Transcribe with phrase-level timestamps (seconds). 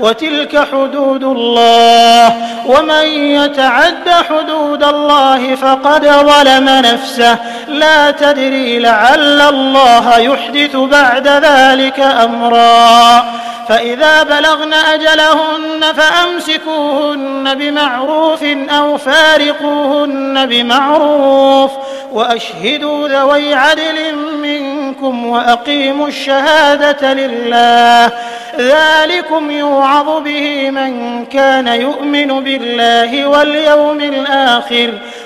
[0.00, 2.34] وتلك حدود الله.
[2.66, 7.36] ومن يتعد حدود الله فقد ظلم نفسه.
[7.68, 13.24] لا تدري لعل الله يحدث بعد ذلك أمرا.
[13.68, 21.70] فإذا بلغن أجلهن فأمسكوهن بمعروف أو فارقوهن بمعروف.
[22.12, 28.12] واشهدوا ذوي عدل منكم وأقيموا الشهادة لله.
[28.58, 34.90] ذلكم يوعظ به من كان يؤمن بالله واليوم الآخر.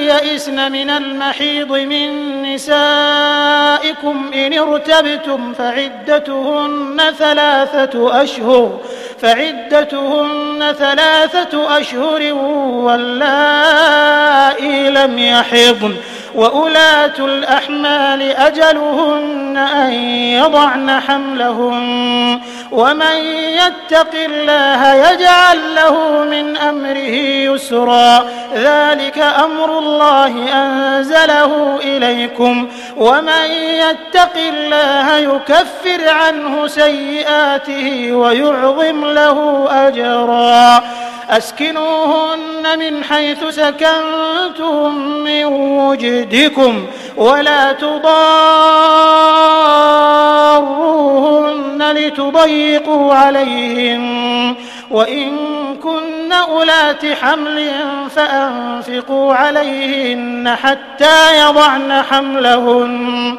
[0.00, 8.80] يئسن من المحيض من نسائكم إن ارتبتم فعدتهن ثلاثة أشهر
[9.22, 12.32] فعدتهن ثلاثة أشهر
[12.84, 14.10] واللائي
[14.90, 15.96] لم يحضن
[16.34, 22.40] وأولاة الأحمال أجلهن أن يضعن حملهن.
[22.72, 27.14] ومن يتق الله يجعل له من أمره
[27.50, 28.26] يسرا.
[28.54, 32.68] ذلك أمر الله أنزله إليكم.
[32.96, 40.82] ومن يتق الله يكفر عنه سيئاته ويعظم له أجرا.
[41.30, 45.44] أسكنوهن من حيث سكنتم من
[45.78, 48.00] وجدكم ولا تضاروهن
[52.20, 54.54] لتضيقوا عليهم
[54.90, 55.30] وإن
[55.82, 57.70] كن أولات حمل
[58.10, 63.38] فأنفقوا عليهن حتى يضعن حملهن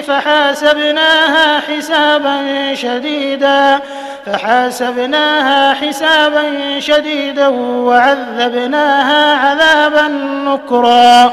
[0.00, 2.38] فحاسبناها حسابا
[2.74, 3.80] شديدا
[4.26, 6.44] فحاسبناها حسابا
[6.78, 10.08] شديدا وعذبناها عذابا
[10.44, 11.32] نكرا.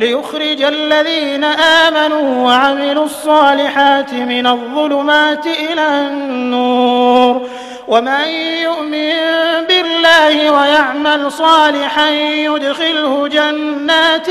[0.00, 7.48] ليخرج الذين آمنوا وعملوا الصالحات من الظلمات إلى النور.
[7.88, 8.28] ومن
[8.62, 9.16] يؤمن
[9.68, 14.26] بالله ويعمل صالحا يدخله جنات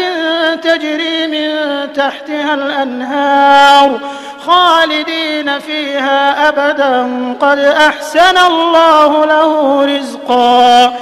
[0.63, 1.49] تجري من
[1.93, 3.99] تحتها الأنهار
[4.45, 7.07] خالدين فيها أبدا.
[7.41, 10.93] قد أحسن الله له رزقا.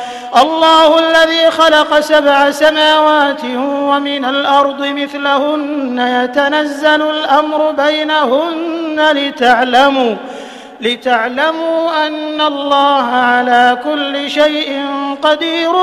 [0.41, 3.43] الله الذي خلق سبع سماوات
[3.89, 10.15] ومن الأرض مثلهن يتنزل الأمر بينهن لتعلموا
[10.81, 14.85] لتعلموا أن الله على كل شيء
[15.21, 15.75] قدير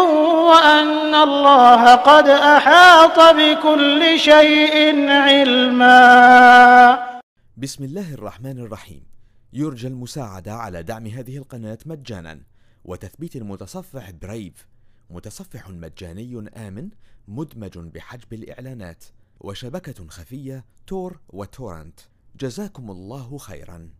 [0.50, 4.74] وأن الله قد أحاط بكل شيء
[5.10, 6.98] علما.
[7.56, 9.02] بسم الله الرحمن الرحيم.
[9.52, 12.38] يرجى المساعدة على دعم هذه القناة مجانا.
[12.84, 14.68] وتثبيت المتصفح برايف
[15.10, 16.88] متصفح مجاني آمن
[17.28, 19.04] مدمج بحجب الإعلانات
[19.40, 22.00] وشبكة خفية تور وتورنت.
[22.40, 23.90] جزاكم الله خيرا.